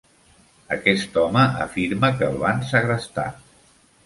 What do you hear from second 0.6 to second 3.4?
Aquest home afirma que el van segrestar.